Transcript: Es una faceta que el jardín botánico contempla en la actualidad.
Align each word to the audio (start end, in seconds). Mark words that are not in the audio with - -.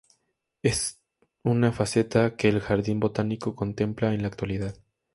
Es 0.63 0.99
una 1.43 1.71
faceta 1.71 2.35
que 2.35 2.49
el 2.49 2.59
jardín 2.59 2.99
botánico 2.99 3.55
contempla 3.55 4.15
en 4.15 4.23
la 4.23 4.29
actualidad. 4.29 4.75